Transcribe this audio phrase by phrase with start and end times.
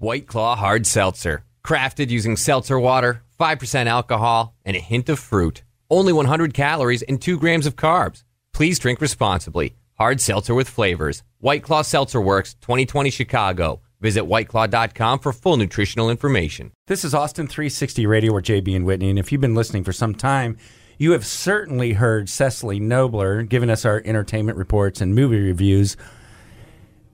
[0.00, 1.44] White Claw Hard Seltzer.
[1.62, 5.62] Crafted using seltzer water, 5% alcohol, and a hint of fruit.
[5.90, 8.22] Only 100 calories and 2 grams of carbs.
[8.54, 9.76] Please drink responsibly.
[9.98, 11.22] Hard seltzer with flavors.
[11.40, 13.82] White Claw Seltzer Works, 2020 Chicago.
[14.00, 16.72] Visit whiteclaw.com for full nutritional information.
[16.86, 19.10] This is Austin 360 Radio with JB and Whitney.
[19.10, 20.56] And if you've been listening for some time,
[20.96, 25.98] you have certainly heard Cecily Knobler giving us our entertainment reports and movie reviews.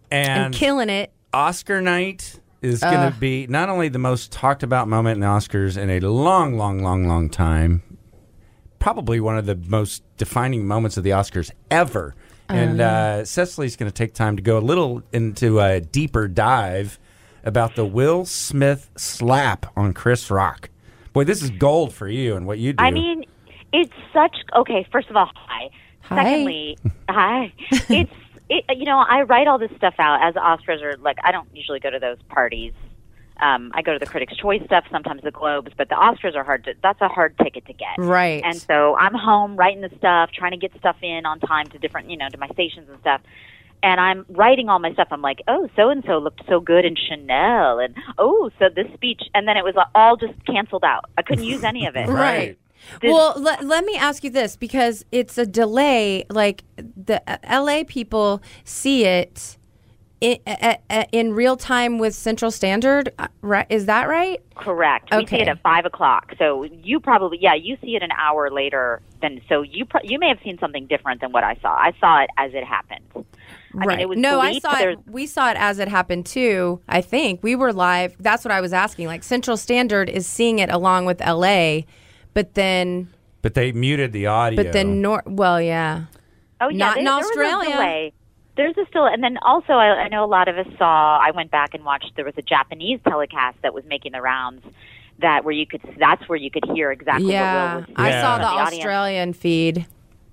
[0.09, 1.13] and And, killing it.
[1.33, 5.27] Oscar night is going to be not only the most talked about moment in the
[5.27, 7.83] Oscars in a long, long, long, long time,
[8.79, 12.15] probably one of the most defining moments of the Oscars ever.
[12.49, 16.99] And uh, Cecily's going to take time to go a little into a deeper dive
[17.43, 20.71] about the Will Smith slap on Chris Rock.
[21.13, 22.85] Boy, this is gold for you and what you do.
[22.85, 23.25] I mean,
[23.73, 24.87] it's such okay.
[24.93, 25.71] First of all, hi.
[26.03, 26.23] Hi.
[26.23, 27.53] Secondly, hi.
[27.89, 28.13] It's
[28.49, 31.49] it, you know I write all this stuff out as Oscars are like I don't
[31.55, 32.73] usually go to those parties.
[33.39, 36.45] Um, I go to the Critics' Choice stuff, sometimes the Globes, but the Oscars are
[36.45, 36.75] hard to.
[36.83, 37.99] That's a hard ticket to get.
[37.99, 38.43] Right.
[38.43, 41.79] And so I'm home writing the stuff, trying to get stuff in on time to
[41.79, 43.21] different, you know, to my stations and stuff.
[43.83, 45.09] And I'm writing all my stuff.
[45.11, 48.91] I'm like, oh, so and so looked so good in Chanel, and oh, so this
[48.95, 51.05] speech, and then it was all just canceled out.
[51.19, 52.09] I couldn't use any of it.
[52.17, 52.59] Right.
[53.01, 56.25] This- well, let, let me ask you this because it's a delay.
[56.31, 59.57] Like the uh, LA people see it
[60.21, 63.67] in, uh, uh, in real time with Central Standard, uh, right?
[63.69, 64.41] Is that right?
[64.55, 65.11] Correct.
[65.15, 66.35] We see it at five o'clock.
[66.39, 69.41] So you probably, yeah, you see it an hour later than.
[69.49, 71.75] So you pro- you may have seen something different than what I saw.
[71.75, 73.05] I saw it as it happened.
[73.15, 73.23] I
[73.75, 73.89] right.
[73.89, 74.99] mean, it was no, I saw it.
[75.07, 76.81] We saw it as it happened too.
[76.89, 78.17] I think we were live.
[78.19, 79.09] That's what I was asking.
[79.09, 81.81] Like Central Standard is seeing it along with LA,
[82.37, 83.09] but then,
[83.43, 84.63] but they muted the audio.
[84.63, 85.23] but then Nor.
[85.27, 86.05] Well, yeah.
[86.61, 87.71] Oh yeah, Not there, in there was a Australia.
[87.73, 88.13] delay.
[88.57, 91.19] There's a still, and then also I, I know a lot of us saw.
[91.19, 92.13] I went back and watched.
[92.17, 94.63] There was a Japanese telecast that was making the rounds.
[95.21, 95.81] That where you could.
[95.99, 97.75] That's where you could hear exactly Yeah.
[97.75, 97.95] what Will was.
[97.97, 98.21] I Yeah.
[98.21, 98.77] saw in the audience.
[98.85, 99.87] Australian feed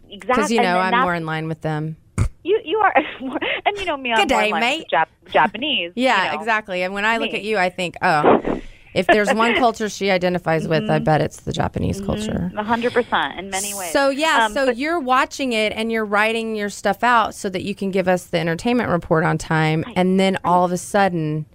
[0.10, 0.18] Exactly.
[0.36, 1.96] because you know I'm more in line with them.
[2.44, 2.94] You you are,
[3.66, 4.12] and you know me.
[4.12, 4.88] I'm Good more in line with mate.
[4.92, 5.94] Jap- Japanese.
[5.96, 6.40] Yeah, you know.
[6.42, 6.84] exactly.
[6.84, 7.38] And when I look me.
[7.40, 8.60] at you, I think, oh,
[8.94, 12.52] if there's one culture she identifies with, I bet it's the Japanese culture.
[12.58, 13.92] A hundred percent in many ways.
[13.92, 17.50] So yeah, Um, so but- you're watching it and you're writing your stuff out so
[17.50, 20.78] that you can give us the entertainment report on time, and then all of a
[20.78, 21.46] sudden,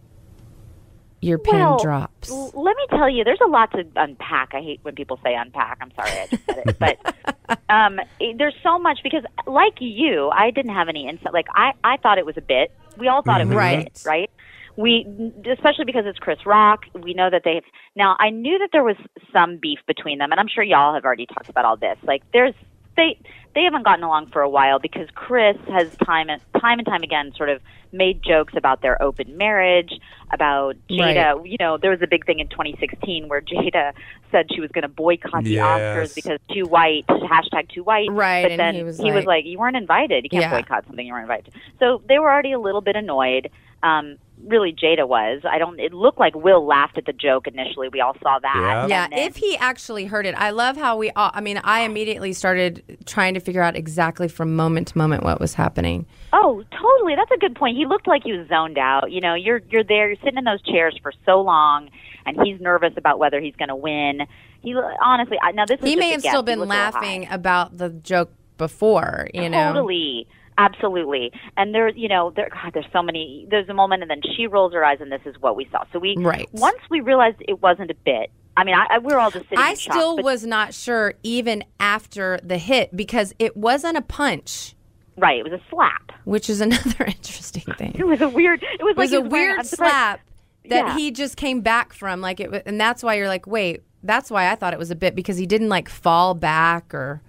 [1.21, 2.31] your pen well, drops.
[2.31, 4.51] l- let me tell you, there's a lot to unpack.
[4.55, 5.79] I hate when people say unpack.
[5.81, 10.29] I'm sorry, I just said it, but um, it, there's so much because, like you,
[10.31, 11.33] I didn't have any insight.
[11.33, 12.71] Like I, I thought it was a bit.
[12.97, 13.81] We all thought it was Right.
[13.81, 14.31] a bit, right?
[14.79, 17.65] We, especially because it's Chris Rock, we know that they've.
[17.97, 18.95] Now, I knew that there was
[19.33, 21.99] some beef between them, and I'm sure y'all have already talked about all this.
[22.05, 22.55] Like, there's
[22.97, 23.19] they
[23.57, 27.03] they haven't gotten along for a while because Chris has time and time and time
[27.03, 29.91] again sort of made jokes about their open marriage,
[30.33, 31.41] about Jada.
[31.49, 33.95] You know, there was a big thing in 2016 where Jada
[34.31, 35.65] said she was going to boycott the Yes.
[36.11, 38.09] Oscars because too white, hashtag too white.
[38.13, 40.23] Right, But and then he was like- like, you weren't invited.
[40.25, 40.51] You can't Yeah.
[40.51, 41.53] boycott something you weren't invited.
[41.55, 41.61] to.
[41.81, 43.51] So they were already a little bit annoyed.
[43.83, 45.43] Um, really, Jada was.
[45.49, 45.79] I don't.
[45.81, 47.89] It looked like Will laughed at the joke initially.
[47.89, 48.55] We all saw that.
[48.57, 48.87] Yeah.
[48.87, 51.31] Yeah, then- if he actually heard it, I love how we all.
[51.35, 55.41] I mean, I immediately started trying to figure out exactly from moment to moment what
[55.41, 56.07] was happening.
[56.33, 57.15] Oh, totally.
[57.17, 57.77] That's a good point.
[57.77, 59.11] He looked like he was zoned out.
[59.13, 61.91] You know, you're you're there, you're sitting in those chairs for so long,
[62.27, 64.23] and he's nervous about whether he's going to win.
[64.61, 67.79] He honestly, I, now this is He just may have still been looked laughing about
[67.79, 69.73] the joke before, you know.
[69.73, 70.27] Totally.
[70.59, 71.33] Absolutely.
[71.57, 74.47] And there, you know, there, God, there's so many, there's a moment and then she
[74.47, 75.85] rolls her eyes and this is what we saw.
[75.93, 76.49] So we, Right.
[76.53, 79.45] once we realized it wasn't a bit, I mean, I, I we were all just
[79.49, 84.75] sitting I still was not sure even after the hit because it wasn't a punch,
[85.17, 85.39] right.
[85.39, 86.11] It was a slap.
[86.25, 87.93] which is another interesting thing.
[87.97, 90.21] It was a weird, it was It was like a wearing- weird slap
[90.69, 90.97] that Yeah.
[90.97, 94.51] he just came back from like it and that's why you're like, "Wait, that's why
[94.51, 97.23] I thought it was a bit because he didn't like fall back or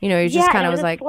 [0.00, 1.00] you know, he just yeah, kind of it was like.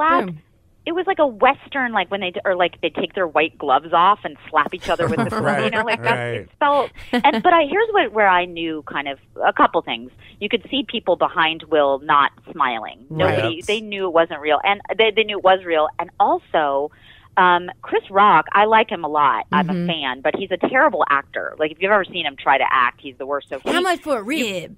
[0.86, 3.92] It was like a western, like when they or like they take their white gloves
[3.92, 6.34] off and slap each other with the Right, you know, like that's right.
[6.40, 6.90] it felt.
[7.12, 10.10] And but I here's what where I knew kind of a couple things.
[10.40, 13.06] You could see people behind Will not smiling.
[13.08, 13.66] Nobody, Right.
[13.66, 16.90] they knew it wasn't real, and they they knew it was real, and also.
[17.36, 19.46] Um, Chris Rock, I like him a lot.
[19.50, 19.90] I'm Mm-hmm.
[19.90, 21.56] a fan, but he's a terrible actor.
[21.58, 23.48] Like if you've ever seen him try to act, he's the worst.
[23.48, 24.76] So How much for a rib?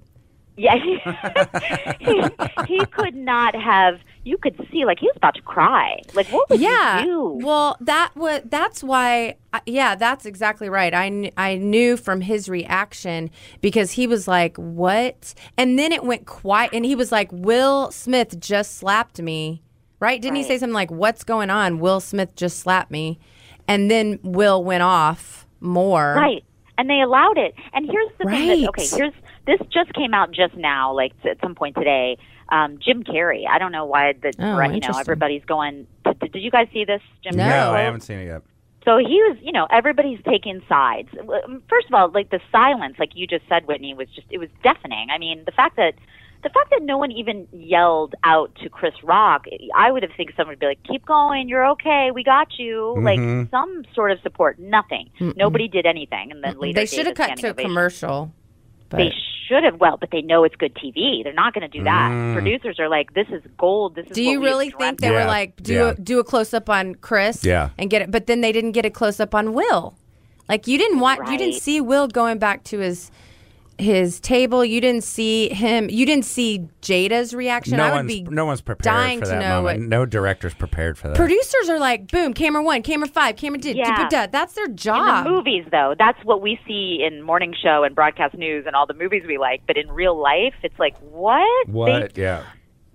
[0.57, 0.97] yeah, he,
[1.99, 2.23] he,
[2.79, 3.99] he could not have.
[4.27, 6.01] You could see, like he was about to cry.
[6.13, 6.99] Like what would yeah.
[6.99, 7.45] you do?
[7.45, 9.35] Well, that was that's why.
[9.65, 10.93] Yeah, that's exactly right.
[10.93, 13.31] I kn- I knew from his reaction
[13.61, 17.89] because he was like, "What?" And then it went quiet, and he was like, "Will
[17.91, 19.63] Smith just slapped me."
[20.01, 20.21] Right?
[20.21, 23.19] Didn't he say something like, "What's going on?" Will Smith just slapped me,
[23.67, 26.13] and then Will went off more.
[26.15, 26.43] Right.
[26.77, 27.55] and they allowed it.
[27.73, 29.13] And here's the thing that okay, here's
[29.47, 32.17] this just came out just now, like at some point today.
[32.49, 33.43] Um, Jim Carrey.
[33.49, 35.87] I don't know why the Oh, right, you know everybody's going.
[36.05, 37.35] Did, did you guys see this, Jim?
[37.35, 37.43] No.
[37.43, 37.49] Carrey?
[37.49, 38.41] No, I haven't seen it yet.
[38.85, 41.09] So he was, you know, everybody's taking sides.
[41.69, 44.47] First of all, like the silence, like you just said, Whitney, was just it was
[44.63, 45.09] deafening.
[45.13, 45.95] I mean, the fact that
[46.43, 49.45] the fact that no one even yelled out to Chris Rock,
[49.75, 52.95] I would have think someone would be like, "Keep going, you're okay, we got you."
[52.97, 53.03] Mhm.
[53.03, 54.57] Like some sort of support.
[54.57, 55.09] Nothing.
[55.19, 57.69] Nobody did anything, and then later They should have a cut to a ovation.
[57.69, 58.31] commercial.
[58.89, 59.13] But They
[59.47, 59.79] should have.
[59.79, 61.23] Well, but they know it's good TV.
[61.23, 62.11] They're not going to do that.
[62.11, 62.33] Mm.
[62.33, 63.95] Producers are like, "This is gold.
[63.95, 65.89] This is." do you really think they of." were like do yeah.
[65.89, 67.43] a, do a close up on Chris?
[67.43, 67.69] Yeah.
[67.77, 69.95] and get it, but then they didn't get a close up on Will.
[70.49, 73.11] Like you didn't want you didn't see Will going back to his
[73.77, 74.65] his table.
[74.65, 75.89] You didn't see him.
[75.89, 77.77] You didn't see Jada's reaction.
[77.77, 79.63] No I would one's be no one's prepared dying for to know moment.
[79.81, 81.17] what- No director's prepared for that.
[81.17, 83.73] Producers are like, boom, camera one, camera five, camera two.
[83.75, 84.07] Yeah.
[84.31, 85.25] That's their In job.
[85.25, 88.87] the movies, though, that's what we see in morning show and broadcast news and all
[88.87, 89.61] the movies we like.
[89.67, 91.67] But in real life, it's like what?
[91.67, 92.13] what?
[92.15, 92.43] They, yeah.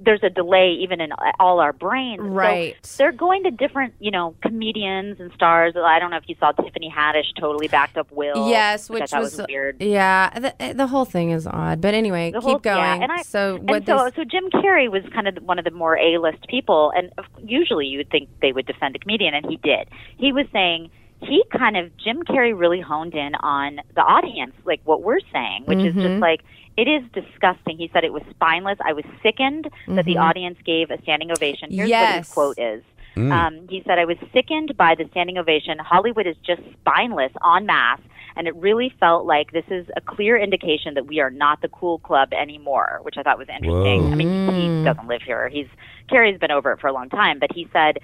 [0.05, 2.21] There's a delay even in all our brains.
[2.21, 2.77] So Right.
[2.99, 5.75] they're going to different, you know, comedians and stars.
[5.77, 8.49] I don't know if you saw Tiffany Haddish totally backed up Will.
[8.49, 9.81] yes, which, which was, was, weird.
[9.81, 11.81] Yeah, the, the whole thing is odd.
[11.81, 12.79] But anyway, keep going.
[12.79, 15.65] Yeah, and I, so and so, this- so Jim Carrey was kind of one of
[15.65, 17.13] the more A-list people, and
[17.45, 19.89] usually you would think they would defend a comedian, and he did.
[20.19, 20.91] He was saying
[21.23, 25.65] he kind of Jim Carrey really honed in on the audience, like what we're saying,
[25.67, 26.01] which is Mm-hmm.
[26.03, 26.43] just like
[26.77, 27.77] it is disgusting.
[27.79, 28.79] He said it was spineless.
[28.85, 31.71] I was sickened that the audience gave a standing ovation.
[31.71, 32.19] Here's what Mm-hmm.
[32.19, 32.83] His quote is.
[33.15, 35.79] Um, he said, I was sickened by the standing ovation.
[35.79, 38.01] Hollywood is just spineless en masse.
[38.37, 41.69] And it really felt like this is a clear indication that we are not the
[41.69, 44.05] cool club anymore, which I thought was interesting.
[44.05, 44.11] Whoa.
[44.11, 44.79] I mean, Mm.
[44.79, 45.51] he doesn't live here.
[45.51, 45.67] He's
[46.11, 47.99] Carrey's been over it for a long time, but he said,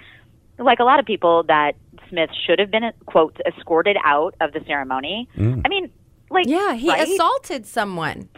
[0.58, 1.76] like a lot of people, that
[2.08, 5.28] Smith should have been quote escorted out of the ceremony.
[5.36, 5.90] I mean,
[6.30, 7.08] like yeah, he right?
[7.08, 8.28] assaulted someone.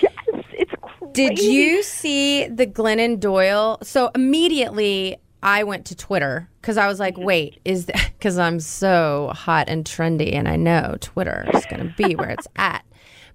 [0.00, 0.12] Yes,
[0.52, 1.12] it's crazy.
[1.12, 3.78] Did you see the Glennon Doyle?
[3.82, 7.24] So immediately I went to Twitter because I was like, Mm-hmm.
[7.24, 11.94] wait, is because I'm so hot and trendy and I know Twitter is going to
[11.96, 12.84] be where it's at.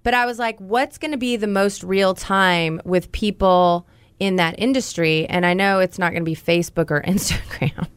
[0.04, 3.86] But I was like, what's going to be the most real time with people
[4.18, 5.26] in that industry?
[5.26, 7.88] And I know it's not going to be Facebook or Instagram.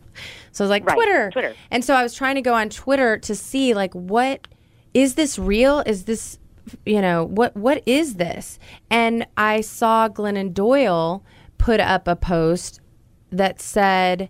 [0.52, 1.32] So I was like, Right, Twitter.
[1.32, 1.56] Twitter.
[1.70, 4.48] And so I was trying to go on Twitter to see like what
[4.94, 5.80] is this real?
[5.86, 6.38] Is this
[6.86, 8.60] you know, what what is this?
[8.90, 11.24] And I saw Glennon Doyle
[11.58, 12.80] put up a post
[13.32, 14.30] that said,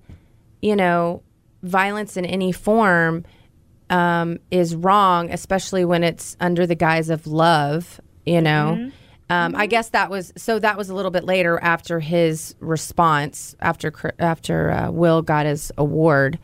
[0.62, 1.24] you know,
[1.64, 3.26] violence in any form
[3.90, 8.92] um, is wrong, especially when it's under the guise of love, you know.
[9.31, 10.60] Um, I guess that was so.
[10.60, 15.72] That was a little bit later after his response, after after uh, Will got his
[15.78, 16.38] award.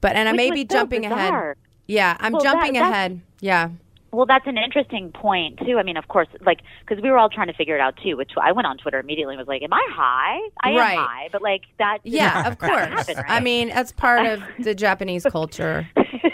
[0.00, 1.54] But and I Which may be so jumping ahead.
[1.86, 3.20] Yeah, I'm Well, jumping that's- ahead.
[3.40, 3.70] Yeah,
[4.12, 5.78] Well, that's an interesting point too.
[5.78, 8.16] I mean, of course, like because we were all trying to figure it out too.
[8.16, 10.38] Which I went on Twitter immediately and was like, "Am I high?
[10.62, 10.98] I Right.
[10.98, 11.98] am high." But like that.
[12.04, 12.70] yeah, of course.
[12.86, 13.26] happened, right?
[13.30, 15.86] I mean, that's part of the Japanese culture.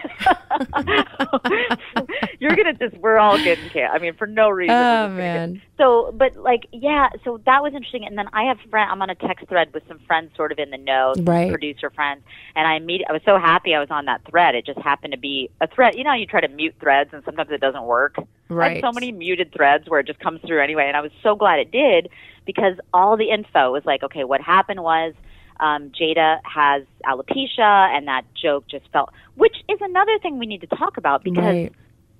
[2.39, 3.91] You're gonna just we're all getting canceled.
[3.95, 4.75] I mean, for no reason.
[4.75, 5.63] Oh get- man.
[5.79, 7.09] So, but like, yeah.
[7.25, 8.07] So that was interesting.
[8.07, 8.91] And then I have friend.
[8.91, 11.51] I'm on a text thread with some friends, sort of in the know, Right.
[11.51, 12.23] producer friends.
[12.55, 13.03] And I meet.
[13.09, 14.55] I was so happy I was on that thread.
[14.55, 15.95] It just happened to be a thread.
[15.97, 18.15] You know, how you try to mute threads, and sometimes it doesn't work.
[18.19, 18.81] I Right.
[18.81, 21.59] so many muted threads where it just comes through anyway, and I was so glad
[21.59, 22.09] it did
[22.47, 25.15] because all the info was like, okay, what happened was.
[25.61, 27.59] Um, Jada has alopecia,
[27.97, 31.45] and that joke just felt, which is another thing we need to talk about because
[31.45, 31.73] Right.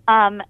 [0.09, 0.43] um,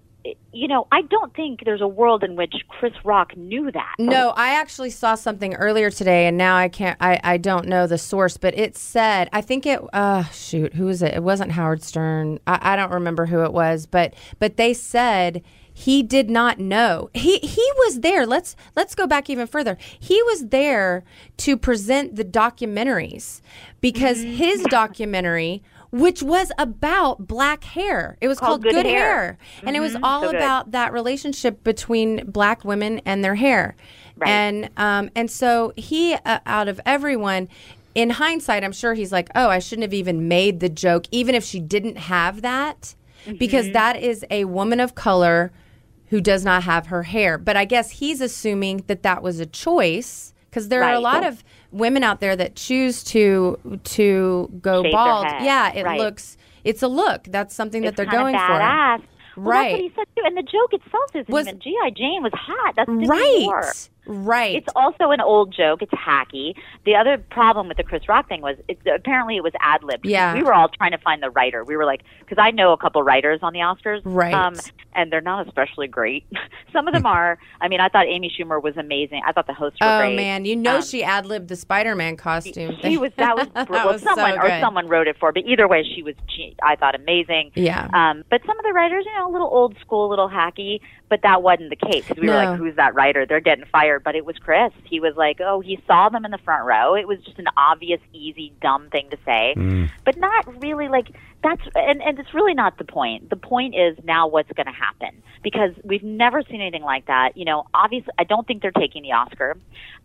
[0.52, 3.94] you know, I don't think there's a world in which Chris Rock knew that.
[4.00, 6.96] No, I actually saw something earlier today, and now I can't.
[7.00, 9.80] I, I don't know the source, but it said I think it.
[9.92, 11.14] Uh, shoot, who is it?
[11.14, 12.40] It wasn't Howard Stern.
[12.46, 15.42] I, I don't remember who it was, but but they said
[15.78, 17.10] he did not know.
[17.12, 18.24] He he was there.
[18.26, 19.76] Let's let's go back even further.
[20.00, 21.04] He was there
[21.36, 23.42] to present the documentaries
[23.82, 24.34] because Mm-hmm.
[24.36, 25.62] his documentary.
[25.92, 28.18] Which was about black hair.
[28.20, 28.98] It was called, Called Good Good, Hair.
[29.22, 29.38] Hair.
[29.62, 33.76] And it was Mhm, all so about that relationship between black women and their hair.
[34.16, 34.28] Right.
[34.28, 37.48] And um, and so he, uh, out of everyone,
[37.94, 41.34] in hindsight, I'm sure he's like, oh, I shouldn't have even made the joke, even
[41.34, 43.38] if she didn't have that, Mm-hmm.
[43.38, 45.50] because that is a woman of color
[46.08, 47.38] who does not have her hair.
[47.38, 51.24] But I guess he's assuming that that was a choice because there are a lot
[51.26, 55.26] of women out there that choose to to go Shave bald.
[55.42, 55.98] Yeah, it Right.
[55.98, 56.36] looks.
[56.64, 57.24] It's a look.
[57.24, 58.38] That's something that it's they're kinda for.
[58.38, 59.02] badass.
[59.36, 59.62] Well, Right.
[59.62, 60.22] That's what he said too.
[60.24, 62.74] And the joke itself isn't Was- even GI Jane was hot.
[62.76, 63.88] That's right.
[64.06, 64.56] Right.
[64.56, 65.82] It's also an old joke.
[65.82, 66.54] It's hacky.
[66.84, 70.04] The other problem with the Chris Rock thing was it, apparently it was ad lib.
[70.04, 70.34] Yeah.
[70.34, 71.64] We were all trying to find the writer.
[71.64, 74.00] We were like, because I know a couple writers on the Oscars.
[74.04, 74.34] Right.
[74.34, 74.54] Um,
[74.94, 76.24] and they're not especially great.
[76.72, 77.38] Some of them are.
[77.60, 79.22] I mean, I thought Amy Schumer was amazing.
[79.26, 80.14] I thought the hosts were oh great.
[80.14, 82.76] Oh man, you know Um, she ad libbed the Spider-Man costume.
[82.82, 85.32] She was that was, That well, was so someone or someone wrote it for.
[85.32, 86.14] But either way, she was.
[86.28, 87.52] She, I thought amazing.
[87.54, 87.88] Yeah.
[87.92, 90.80] Um, but some of the writers, you know, a little old school, a little hacky.
[91.08, 93.26] But that wasn't the case because we were like, "Who's that writer?
[93.26, 94.72] They're getting fired." But it was Chris.
[94.84, 97.46] He was like, "Oh, he saw them in the front row." It was just an
[97.56, 99.90] obvious, easy, dumb thing to say, mm.
[100.04, 101.08] but not really like
[101.42, 101.62] that's.
[101.74, 103.30] And and it's really not the point.
[103.30, 107.36] The point is now what's going to happen because we've never seen anything like that.
[107.36, 109.56] You know, obviously, I don't think they're taking the Oscar.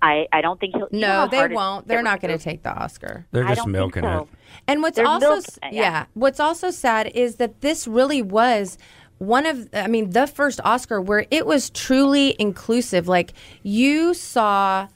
[0.02, 0.88] I I don't think he'll.
[0.92, 1.88] no, they won't.
[1.88, 3.26] They're not going to take the Oscar.
[3.32, 4.22] They're just milking so.
[4.32, 4.38] it.
[4.68, 5.70] And what's They're also milk- yeah.
[5.72, 6.06] yeah.
[6.14, 8.78] what's also sad is that this really was
[9.22, 13.08] one of I mean the first Oscar where it was truly inclusive.
[13.08, 14.88] Like you saw,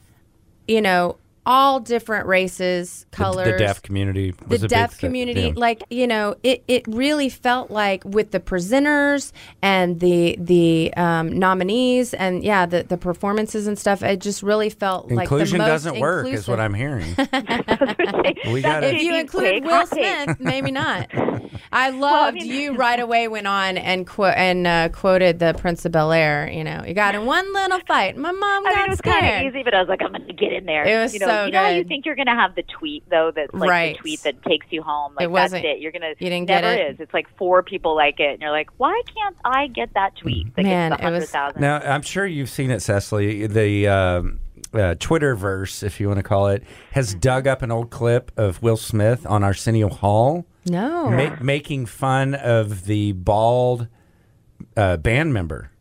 [0.67, 4.31] you know, all different races, The- colors, The, deaf community.
[4.31, 5.53] the Was a deaf thing, community yeah.
[5.55, 11.37] like you know it, it really felt like with the presenters and the the um,
[11.37, 15.59] nominees and yeah the, the performances and stuff it just really felt like the Inclusion
[15.59, 16.59] doesn't work, is what.
[16.59, 17.15] I'm hearing.
[18.51, 19.85] We gotta- if you include Will.
[19.95, 21.09] Smith, maybe not.
[21.71, 25.85] I loved mean- you right away went on and quote and uh, quoted the Prince
[25.85, 26.49] of Bel Air.
[26.51, 28.17] You know, you got in one little fight.
[28.17, 29.19] My mom I got mean, it was scared.
[29.21, 30.85] kind of easy, but I was like, I'm going to get in there.
[30.85, 32.63] It was you know, so you know how you think you're going to have the
[32.63, 33.95] tweet though, that's like Right.
[33.97, 35.13] the tweet that takes you home.
[35.15, 35.81] Like It wasn't- that's it.
[35.81, 36.09] You're gonna.
[36.19, 36.91] you didn't get never it?
[36.93, 36.99] is.
[36.99, 40.55] It's like four people like it, and you're like, why can't I get that tweet
[40.55, 41.61] that Man, gets the it was- hundred thousand?
[41.61, 43.47] Now, I'm sure you've seen it, Cecily.
[43.47, 44.39] The um,
[44.73, 47.19] uh, Twitterverse, if you want to call it, has Mm-hmm.
[47.19, 51.09] dug up an old clip of Will Smith on Arsenio Hall no.
[51.09, 53.87] ma- making fun of the bald
[54.77, 55.71] uh, band member.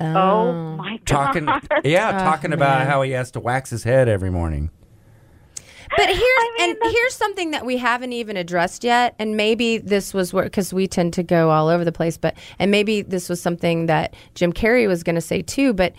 [0.00, 1.06] Oh my god!
[1.06, 1.48] Talking,
[1.84, 2.86] yeah, Oh, talking about man.
[2.88, 4.70] how he has to wax his head every morning.
[5.96, 9.36] But here's I mean, and that's- here's something that we haven't even addressed yet, and
[9.36, 12.70] maybe this was where because we tend to go all over the place, but and
[12.70, 15.94] maybe this was something that Jim Carrey was going to say too, but.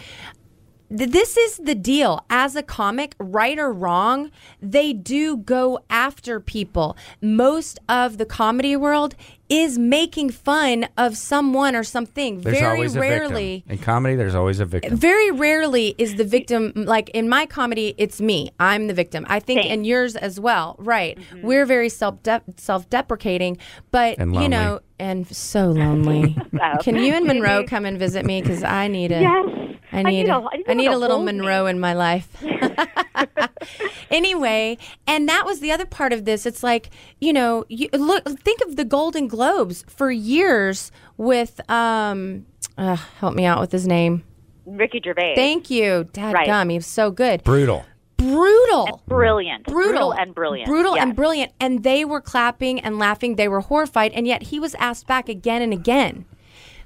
[0.95, 2.23] th- This is the deal.
[2.29, 4.29] As a comic, right or wrong,
[4.61, 6.95] they do go after people.
[7.21, 9.15] Most of the comedy world
[9.49, 12.41] is making fun of someone or something.
[12.41, 13.71] There's Very always a rarely, victim.
[13.77, 14.95] In comedy, there's always a victim.
[14.97, 19.39] very rarely is the victim like in my comedy it's me i'm the victim i
[19.39, 19.71] think Same.
[19.71, 21.45] in yours as well right mm-hmm.
[21.45, 22.15] we're very self
[22.57, 23.57] self-deprecating
[23.91, 26.77] but And you know and so lonely Oh.
[26.81, 29.21] can you and monroe come and visit me because i need it?
[29.21, 29.74] Yes.
[29.95, 31.33] I need, a- a, I need I need a little hold me.
[31.33, 32.27] Monroe in my life.
[34.11, 36.45] anyway, and that was the other part of this.
[36.45, 42.45] It's like you know, you look, think of the Golden Globes for years with um,
[42.77, 44.23] uh, help me out with his name.
[44.65, 45.33] Ricky Gervais.
[45.35, 46.47] Thank you, Dad Right.
[46.47, 46.69] gum.
[46.69, 47.43] He was so good.
[47.43, 47.85] Brutal.
[48.17, 49.03] Brutal.
[49.07, 50.11] brilliant, Brutal.
[50.13, 51.03] and brilliant, Brutal Yes.
[51.03, 51.51] and brilliant.
[51.59, 53.35] And they were clapping and laughing.
[53.35, 54.13] They were horrified.
[54.13, 56.25] And yet he was asked back again and again.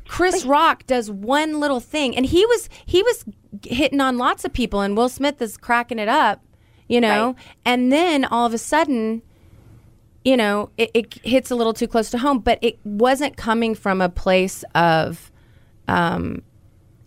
[0.09, 3.25] Chris Rock does one little thing, and he was he was
[3.63, 6.43] hitting on lots of people, and Will Smith is cracking it up,
[6.87, 7.27] you know.
[7.27, 7.35] Right.
[7.63, 9.21] And then all of a sudden,
[10.25, 13.75] you know, it, it hits a little too close to home, but it wasn't coming
[13.75, 15.31] from a place of
[15.87, 16.41] um,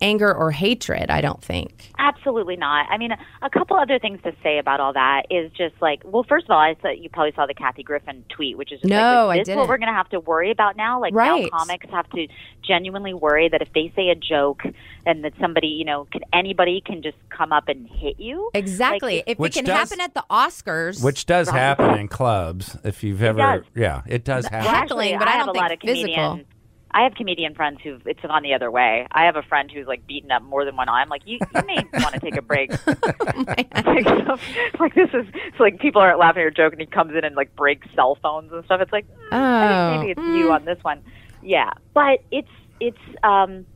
[0.02, 1.10] anger or hatred.
[1.10, 1.90] I don't think.
[1.98, 2.86] Absolutely not.
[2.90, 6.02] I mean, a, a couple other things to say about all that is just like,
[6.04, 8.80] well, first of all, I thought you probably saw the Kathy Griffin tweet, which is
[8.80, 9.60] just No, like, I is this didn't.
[9.60, 11.00] what we're going to have to worry about now?
[11.00, 11.44] Like Right.
[11.50, 12.26] now, comics have to
[12.66, 14.62] genuinely worry that if they say a joke
[15.06, 18.50] and that somebody, you know, can anybody can just come up and hit you.
[18.54, 19.16] Exactly.
[19.16, 22.76] Like, if Which it can does- happen at the Oscars, Which does happen in clubs.
[22.84, 23.62] If you've ever, does.
[23.74, 24.66] yeah, it does happen.
[24.66, 26.14] Well, Heckling, actually, but I have don't a lot of think physical.
[26.14, 26.48] comedians.
[26.94, 29.06] I have comedian friends who it's gone the other way.
[29.12, 31.00] I have a friend who's like beaten up more than one eye.
[31.00, 32.70] I'm like, you, you may want to take a break.
[32.86, 36.78] like, like this is it's like people aren't laughing or joking.
[36.80, 38.80] he comes in and like breaks cell phones and stuff.
[38.80, 41.02] It's like, mm, I Oh, think maybe it's you on this one.
[41.42, 42.48] Yeah, but it's
[42.80, 43.66] it's um.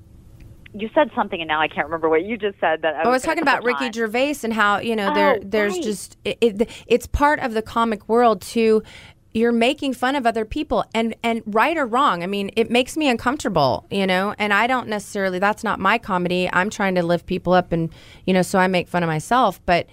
[0.78, 2.82] You said something, and now I can't remember what you just said.
[2.82, 3.92] That I I was talking about Ricky on.
[3.92, 5.82] Gervais and how you know there Oh, there's right.
[5.82, 8.82] just it, it, it's part of the comic world to
[9.36, 12.22] you're making fun of other people and and right or wrong.
[12.22, 15.98] I mean, it makes me uncomfortable, you know, and I don't necessarily that's not my
[15.98, 16.48] comedy.
[16.52, 17.92] I'm trying to lift people up and
[18.26, 19.88] you know, so I make fun of myself, but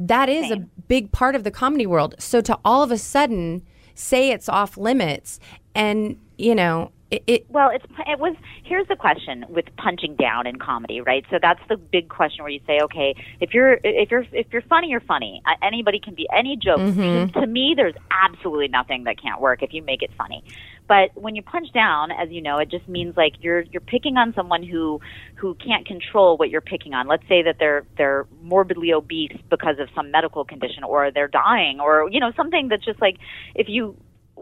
[0.00, 0.56] that is a
[0.88, 2.14] big part of the comedy world.
[2.18, 3.62] So to all of a sudden
[3.94, 5.40] say it's off limits
[5.74, 8.34] and you know it, it Well, it's it was.
[8.64, 11.24] Here's the question with punching down in comedy, right?
[11.30, 14.62] So that's the big question where you say, okay, if you're if you're if you're
[14.62, 15.40] funny, you're funny.
[15.46, 16.80] Uh, Anybody can be any joke.
[16.80, 17.38] Mm-hmm.
[17.38, 20.42] To me, there's absolutely nothing that can't work if you make it funny.
[20.88, 24.16] But when you punch down, as you know, it just means like you're you're picking
[24.16, 25.00] on someone who
[25.36, 27.06] who can't control what you're picking on.
[27.06, 31.78] Let's say that they're they're morbidly obese because of some medical condition, or they're dying,
[31.78, 33.16] or you know something that's just like
[33.54, 33.96] if you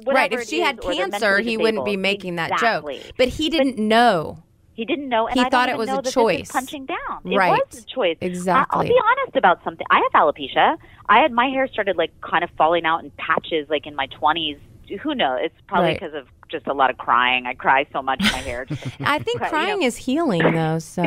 [0.07, 0.33] right.
[0.33, 2.99] If she had cancer, he wouldn't be making that Exactly.
[2.99, 3.13] joke.
[3.17, 4.43] But he didn't know.
[4.75, 6.51] He didn't know, and He I thought it was a choice.
[6.51, 7.21] Punching down.
[7.25, 7.51] It Right.
[7.71, 8.17] was a choice.
[8.21, 8.77] Exactly.
[8.77, 9.87] I, will be honest about something.
[9.91, 10.77] I have alopecia.
[11.09, 14.07] I had my hair started like kind of falling out in patches, like in my
[14.07, 14.59] twenties.
[15.03, 15.39] Who knows?
[15.45, 16.01] It's probably Right.
[16.01, 17.47] because of just a lot of crying.
[17.47, 18.67] I cry so much my hair.
[19.01, 19.87] I think Right, you crying know.
[19.87, 20.79] is healing, though.
[20.81, 21.03] So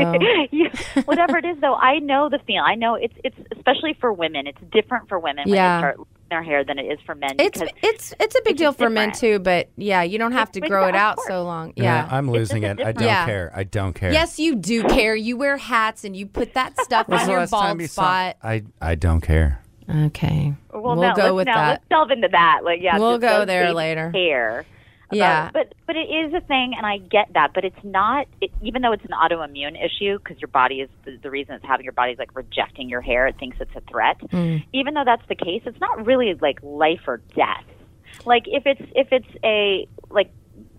[0.52, 0.70] You-
[1.04, 2.64] whatever it is, though, I know the feeling.
[2.66, 4.48] I know it's it's especially for women.
[4.48, 5.76] It's different for women when Yeah.
[5.76, 6.00] they start
[6.30, 7.32] their hair than it is for men.
[7.40, 9.40] it's it's it's a big it's deal just for men too.
[9.40, 11.74] But yeah, you don't have to grow it out so long.
[11.76, 12.08] Yeah, Yeah.
[12.12, 12.80] I'm losing it.
[12.80, 13.26] I don't Yeah.
[13.26, 13.52] care.
[13.56, 14.12] I don't care.
[14.12, 15.16] Yes, you do care.
[15.16, 18.38] You wear hats and you put that stuff on your bald you saw- spot.
[18.44, 19.62] I I don't care.
[19.90, 21.70] Okay, Well, we'll no, go let's, with now, that.
[21.70, 22.60] Let's delve into that.
[22.66, 24.12] Like, yeah, We'll go those there later.
[24.12, 24.66] Hair.
[25.12, 25.50] Yeah.
[25.54, 27.52] but but it is a thing, and I get that.
[27.54, 31.18] But it's not, it, even though it's an autoimmune issue, because your body is the,
[31.22, 33.28] the reason it's having your body's like rejecting your hair.
[33.28, 34.20] It thinks it's a threat.
[34.32, 34.66] Mm.
[34.74, 37.64] Even though that's the case, it's not really like life or death.
[38.26, 40.32] Like if it's if it's a like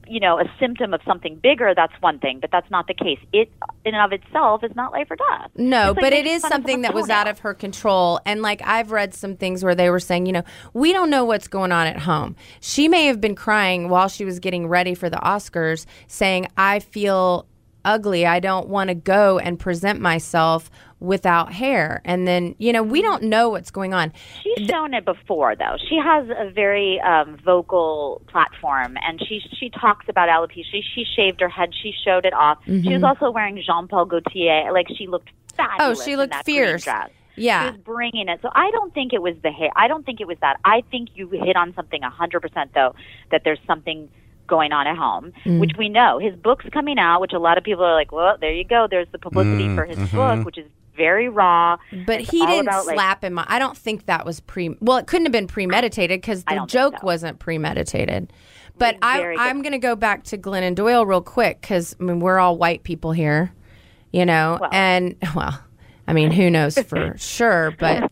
[0.08, 2.38] you know a symptom of something bigger, that's one thing.
[2.40, 3.18] But that's not the case.
[3.32, 3.50] It
[3.84, 5.50] in and of itself is not life or death.
[5.56, 8.20] No, like but it is something that was out of her control.
[8.24, 11.24] And like I've read some things where they were saying, you know, we don't know
[11.24, 12.36] what's going on at home.
[12.60, 16.80] She may have been crying while she was getting ready for the Oscars, saying, I
[16.80, 17.46] feel
[17.84, 18.26] ugly.
[18.26, 20.70] I don't want to go and present myself
[21.00, 22.00] without hair.
[22.04, 24.12] And then, you know, we don't know what's going on.
[24.42, 25.76] She's shown it before, though.
[25.88, 30.64] She has a very um, vocal platform, and she she talks about alopecia.
[30.70, 31.70] She, she shaved her head.
[31.82, 32.58] She showed it off.
[32.66, 34.72] She was also wearing Jean Paul Gaultier.
[34.72, 35.80] Like she looked fabulous.
[35.80, 36.00] Mm-hmm.
[36.00, 36.84] Oh, she in looked that green fierce.
[36.84, 37.10] dress.
[37.36, 37.66] Yeah.
[37.66, 38.40] She was bringing it.
[38.42, 39.70] So I don't think it was the hair.
[39.76, 40.58] I don't think it was that.
[40.64, 42.96] I think you hit on something a 100% though,
[43.30, 44.08] that there's something
[44.48, 45.60] going on at home, Mm.
[45.60, 46.18] which we know.
[46.18, 48.88] His book's coming out, which a lot of people are like, well, there you go.
[48.90, 50.16] There's the publicity Mm, for his mm-hmm.
[50.16, 50.66] book, which is
[50.98, 51.78] very raw.
[52.04, 53.38] But he didn't about, like- slap him.
[53.38, 54.76] I don't think that was pre.
[54.80, 57.06] Well, it couldn't have been premeditated because the joke so.
[57.06, 58.30] wasn't premeditated.
[58.78, 59.36] But I, Very.
[59.38, 62.56] I'm going to go back to Glennon Doyle real quick because I mean we're all
[62.56, 63.52] white people here,
[64.12, 64.70] you know, Well.
[64.72, 65.60] and well,
[66.06, 68.10] I mean who knows for sure, but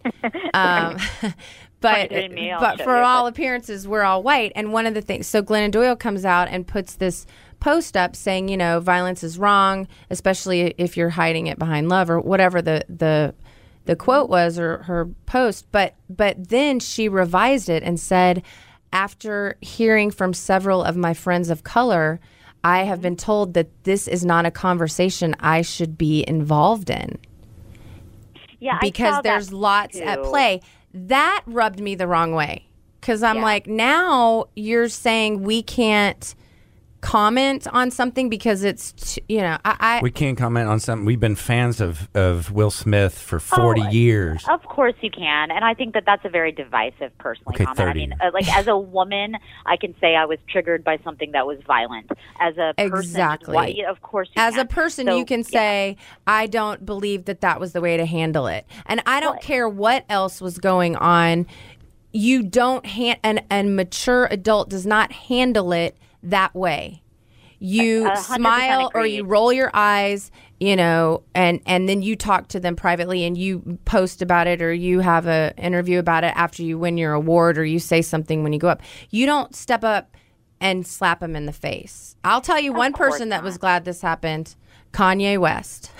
[0.54, 0.96] um,
[1.80, 4.52] but me, but for all appearances we're all white.
[4.56, 7.26] And one of the things, so Glennon Doyle comes out and puts this
[7.66, 12.08] post up saying, you know, violence is wrong, especially if you're hiding it behind love
[12.08, 13.34] or whatever the the
[13.86, 15.66] the quote was or her post.
[15.72, 18.44] But but then she revised it and said,
[18.92, 22.20] after hearing from several of my friends of color.
[22.64, 27.16] I have been told that this is not a conversation I should be involved in
[28.58, 30.62] Yeah, because there's lots at play.
[30.92, 32.66] That rubbed me the wrong way
[33.00, 33.42] because I'm Yeah.
[33.42, 36.34] like, now you're saying we can't
[37.06, 41.06] comment on something because it's, t- you know, I, I We can't comment on something.
[41.06, 44.44] We've been fans of, of Will Smith for 40 Oh, years.
[44.48, 47.88] Of course you can, and I think that that's a very divisive personally Okay, comment.
[47.88, 51.30] I mean, uh, like as a woman, I can say I was triggered by something
[51.30, 52.10] that was violent.
[52.40, 53.54] As a person, Exactly.
[53.54, 54.66] why- yeah, of course, you as can.
[54.66, 55.44] a person, So, you can yeah.
[55.58, 58.66] say, I don't believe that that was the way to handle it.
[58.84, 61.46] And I don't care what else was going on.
[62.12, 67.02] You don't, hand, an, an mature adult does not handle it that way.
[67.58, 72.02] You A- a hundred smile or you roll your eyes, you know, and, and then
[72.02, 75.98] you talk to them privately and you post about it or you have a interview
[75.98, 78.82] about it after you win your award or you say something when you go up.
[79.10, 80.14] You don't step up
[80.60, 82.16] and slap them in the face.
[82.24, 84.54] I'll tell you one course person that was glad this happened.
[84.96, 85.90] Kanye West.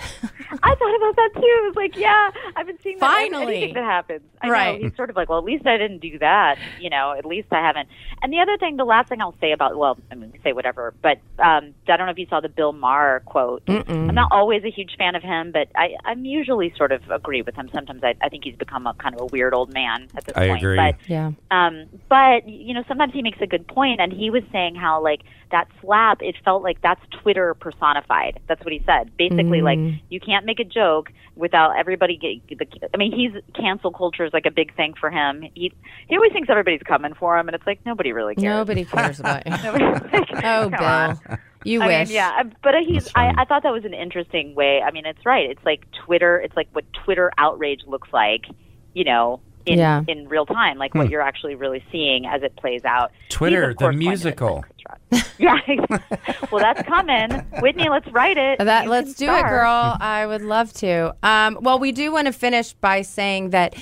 [0.63, 1.41] I thought about that too.
[1.41, 3.57] It was like, yeah, I've been seeing that in Finally.
[3.57, 4.21] anything that happens.
[4.41, 4.79] I Right.
[4.81, 4.87] know.
[4.87, 6.57] He's sort of like, well, at least I didn't do that.
[6.79, 7.89] You know, at least I haven't.
[8.23, 10.93] And the other thing, the last thing I'll say about, well, I mean, say whatever,
[11.01, 13.61] but um, I don't know if you saw the Bill Maher quote.
[13.67, 17.41] I'm not always a huge fan of him, but I, I'm usually sort of agree
[17.43, 17.69] with him.
[17.73, 20.35] Sometimes I, I think he's become a kind of a weird old man at this
[20.35, 20.63] I point.
[20.63, 20.77] agree.
[20.77, 21.31] But Yeah.
[21.51, 25.03] um, but you know, sometimes he makes a good point, and he was saying how
[25.03, 28.39] like that slap, it felt like that's Twitter personified.
[28.47, 29.15] That's what he said.
[29.17, 29.79] Basically, like
[30.09, 32.17] you can't make a joke without everybody.
[32.17, 35.43] Get, the, I mean, he's cancel culture is like a big thing for him.
[35.53, 35.73] He
[36.07, 38.43] he always thinks everybody's coming for him, and it's like nobody really cares.
[38.45, 39.51] Nobody cares about you.
[39.51, 41.19] Like, Oh, come on.
[41.27, 41.37] Bill.
[41.63, 42.07] You I wish.
[42.09, 43.09] mean, yeah, uh, but he's.
[43.15, 43.33] I.
[43.37, 44.81] I thought that was an interesting way.
[44.81, 45.49] I mean, it's right.
[45.49, 46.39] It's like Twitter.
[46.39, 48.45] It's like what Twitter outrage looks like.
[48.93, 50.03] You know, in Yeah.
[50.07, 53.11] in real time, like what you're actually really seeing as it plays out.
[53.29, 54.63] Twitter, of the course, going to musical.
[54.81, 55.23] defend Chris
[55.59, 55.99] Rock.
[55.99, 56.27] yeah.
[56.51, 57.31] well, that's coming.
[57.61, 58.59] Whitney, let's write it.
[58.59, 59.97] That You let's can do it, girl.
[59.99, 61.15] I would love to.
[61.23, 63.75] Um, well, we do want to finish by saying that.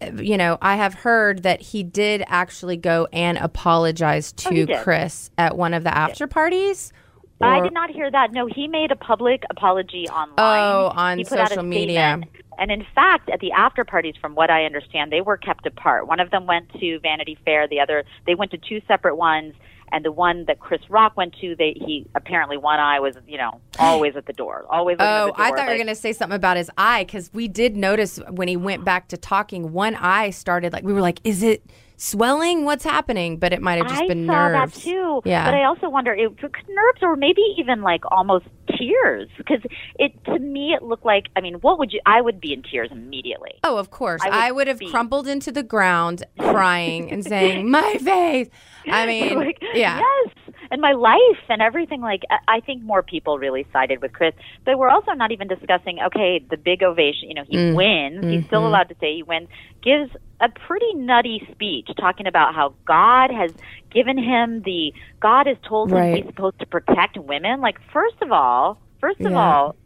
[0.00, 4.66] uh, You know, I have heard that he did actually go and apologize Oh, to
[4.66, 4.82] did.
[4.82, 6.92] Chris at one of the after parties.
[7.40, 8.32] I did not hear that.
[8.32, 10.34] No, he made a public apology online.
[10.38, 12.18] Oh, on he put out a social media.
[12.58, 16.06] And in fact, at the after parties, from what I understand, they were kept apart.
[16.08, 17.68] One of them went to Vanity Fair.
[17.68, 19.54] The other, they went to two separate ones.
[19.90, 23.38] And the one that Chris Rock went to, they he apparently one eye was, you
[23.38, 24.98] know, always at the door, always.
[24.98, 26.70] looking at Oh, the door, I thought you were going to say something about his
[26.76, 30.84] eye because we did notice when he went back to talking, one eye started like
[30.84, 31.64] we were like, "Is it
[31.96, 32.66] swelling?
[32.66, 34.74] What's happening?" But it might have just I been saw nerves.
[34.74, 35.22] that too.
[35.24, 35.46] Yeah.
[35.46, 38.44] But I also wonder if nerves or maybe even like almost
[38.78, 39.60] tears because
[39.98, 42.62] it to me it looked like I mean what would you I would be in
[42.62, 43.52] tears immediately.
[43.64, 44.20] Oh, of course.
[44.22, 48.48] I would I would, have be- crumpled into the ground crying and saying, "My face."
[48.90, 50.00] I mean, like, yeah.
[50.00, 50.27] Yes.
[50.70, 52.00] And my life and everything.
[52.00, 54.34] Like, I- think more people really sided with Chris.
[54.66, 57.28] But we're also not even discussing, okay, the big ovation.
[57.30, 57.74] You know, he Mm.
[57.74, 58.24] wins.
[58.24, 58.46] He's Mm-hmm.
[58.46, 59.48] still allowed to say he wins.
[59.82, 63.52] Gives a pretty nutty speech talking about how God has
[63.90, 66.16] given him the, God has told him Right.
[66.16, 67.60] he's supposed to protect women.
[67.62, 69.38] Like, first of all, first of Yeah.
[69.38, 69.76] all,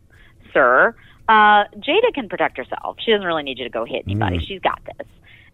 [0.53, 0.95] sir,
[1.29, 2.97] uh, Jada can protect herself.
[2.99, 4.39] She doesn't really need you to go hit anybody.
[4.41, 5.07] She's got this.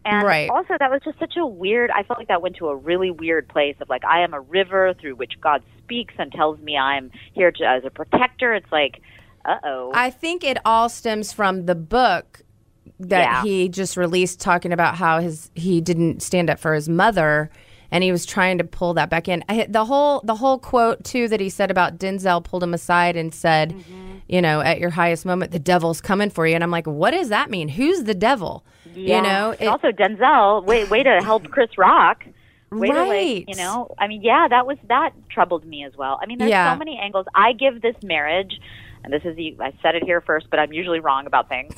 [0.09, 0.49] And Right.
[0.51, 1.91] also, that was just such a weird.
[1.91, 4.41] I felt like that went to a really weird place of like, I am a
[4.41, 8.55] river through which God speaks and tells me I'm here to, as a protector.
[8.55, 9.01] It's like,
[9.45, 9.93] uh oh.
[9.95, 12.41] I think it all stems from the book
[13.01, 13.43] that Yeah.
[13.43, 17.51] he just released talking about how his he didn't stand up for his mother
[17.91, 19.43] and he was trying to pull that back in.
[19.49, 23.17] I, the whole the whole quote too that he said about Denzel pulled him aside
[23.17, 24.17] and said, Mm-hmm.
[24.29, 27.13] you know, at your highest moment the devil's coming for you and I'm like, what
[27.13, 27.69] does that mean?
[27.69, 28.65] Who's the devil?
[28.99, 32.25] You know, And also Denzel, way way to help Chris Rock.
[32.71, 33.09] Way to Right.
[33.47, 36.19] like, you know, I mean, yeah, that was that troubled me as well.
[36.23, 36.73] I mean, there's Yeah.
[36.75, 37.27] so many angles.
[37.35, 38.61] I give this marriage,
[39.03, 41.73] and this is the I said it here first, but I'm usually wrong about things.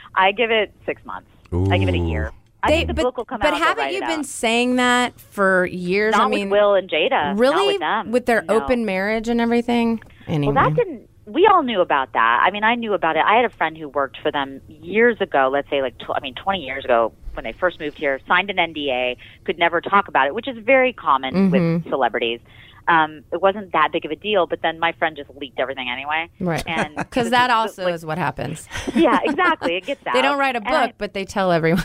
[0.16, 1.28] I give it six months.
[1.70, 2.32] I give it a year.
[2.64, 3.58] I They- think the but, book will come but out.
[3.58, 4.26] they'll haven't you been out.
[4.26, 6.12] saying that for years?
[6.12, 7.38] Not I mean, with Will and Jada.
[7.38, 8.46] really Not with them.
[8.46, 8.62] their No.
[8.64, 10.00] open marriage and everything.
[10.26, 10.52] Anyway.
[10.54, 11.08] Well, that didn't.
[11.32, 12.42] We all knew about that.
[12.44, 13.24] I mean, I knew about it.
[13.24, 15.48] I had a friend who worked for them years ago.
[15.52, 18.20] Let's say, like, tw- I mean, twenty years ago when they first moved here.
[18.28, 21.74] Signed an NDA, could never talk about it, which is very common Mm-hmm.
[21.84, 22.40] with celebrities.
[22.88, 25.88] Um, it wasn't that big of a deal, but then my friend just leaked everything
[25.88, 26.28] anyway.
[26.40, 26.64] Right.
[26.66, 28.66] And Because that also is what happens.
[28.94, 29.76] yeah, exactly.
[29.76, 30.14] It gets out.
[30.14, 31.84] They don't write a book, I- but they tell everyone.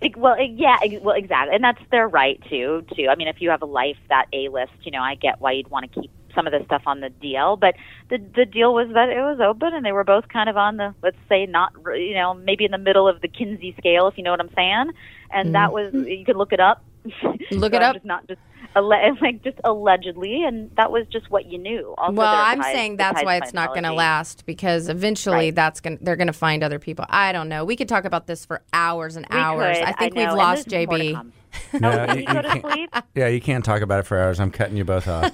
[0.00, 2.84] Ex- Well, ex- yeah, ex- well, exactly, and that's their right too.
[2.96, 3.06] Too.
[3.08, 5.52] I mean, if you have a life that A list, you know, I get why
[5.52, 7.58] you'd want to keep some of this stuff on the DL.
[7.58, 7.74] But
[8.10, 10.76] the the deal was that it was open, and they were both kind of on
[10.76, 14.06] the let's say not, r- you know, maybe in the middle of the Kinsey scale,
[14.08, 14.90] if you know what I'm saying.
[15.30, 15.72] And that mm.
[15.72, 16.84] was you could look it up.
[17.50, 17.94] Look So it up.
[17.94, 18.40] Just not just
[18.76, 18.88] alle-
[19.20, 21.94] like just allegedly, and that was just what you knew.
[21.98, 25.54] Also, well, I'm ties- saying that's why it's not going to last because eventually Right.
[25.54, 27.04] that's going to they're going to find other people.
[27.08, 27.64] I don't know.
[27.64, 29.78] We could talk about this for hours and We hours.
[29.78, 31.32] could, I think know, we've lost there's more to JB.
[31.80, 32.94] No, Oh, you- you go you to can't- sleep.
[33.16, 34.38] Yeah, you can't talk about it for hours.
[34.38, 35.32] I'm cutting you both off.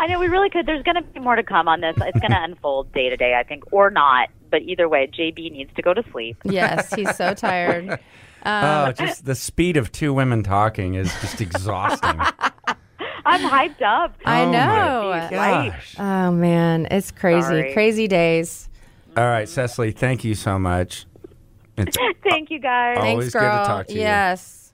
[0.00, 0.66] I know we really could.
[0.66, 1.96] There's going to be more to come on this.
[2.00, 4.28] It's going to unfold day to day, I think, or not.
[4.50, 6.36] But either way, JB needs to go to sleep.
[6.44, 7.98] Yes, he's so tired.
[8.46, 12.18] oh, um, just the speed of two women talking is just exhausting.
[13.26, 14.14] I'm hyped up.
[14.24, 15.28] I Oh my know.
[15.30, 15.94] Gosh.
[15.98, 17.42] Oh man, it's crazy.
[17.42, 17.72] Sorry.
[17.74, 18.68] Crazy days.
[19.16, 21.04] All right, Cecily, thank you so much.
[21.76, 22.98] It's Thank you, guys.
[22.98, 24.00] Always Thanks, good to talk to you.
[24.00, 24.67] Yes.